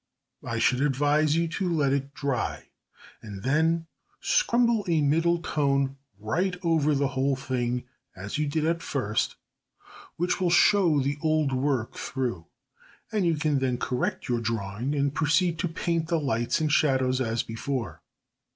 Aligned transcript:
I 0.43 0.57
should 0.57 0.81
advise 0.81 1.35
you 1.35 1.47
to 1.47 1.71
let 1.71 1.93
it 1.93 2.15
dry, 2.15 2.69
and 3.21 3.43
then 3.43 3.85
scumble 4.19 4.83
a 4.89 4.99
middle 4.99 5.37
tone 5.37 5.95
right 6.17 6.57
over 6.63 6.95
the 6.95 7.09
whole 7.09 7.35
thing, 7.35 7.83
as 8.15 8.39
you 8.39 8.47
did 8.47 8.65
at 8.65 8.81
first, 8.81 9.35
which 10.15 10.41
will 10.41 10.49
show 10.49 10.99
the 10.99 11.19
old 11.21 11.53
work 11.53 11.97
through, 11.97 12.47
and 13.11 13.27
you 13.27 13.35
can 13.35 13.59
then 13.59 13.77
correct 13.77 14.27
your 14.27 14.41
drawing 14.41 14.95
and 14.95 15.13
proceed 15.13 15.59
to 15.59 15.67
paint 15.67 16.07
the 16.07 16.19
lights 16.19 16.59
and 16.59 16.71
shadows 16.71 17.21
as 17.21 17.43
before. 17.43 18.01